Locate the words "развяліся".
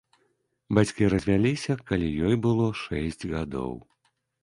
1.15-1.77